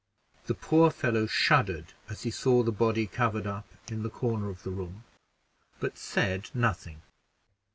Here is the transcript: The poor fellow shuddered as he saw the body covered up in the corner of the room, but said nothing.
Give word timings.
The 0.47 0.55
poor 0.55 0.89
fellow 0.89 1.27
shuddered 1.27 1.93
as 2.09 2.23
he 2.23 2.31
saw 2.31 2.63
the 2.63 2.71
body 2.71 3.05
covered 3.05 3.45
up 3.45 3.67
in 3.87 4.01
the 4.01 4.09
corner 4.09 4.49
of 4.49 4.63
the 4.63 4.71
room, 4.71 5.03
but 5.79 5.95
said 5.95 6.49
nothing. 6.55 7.03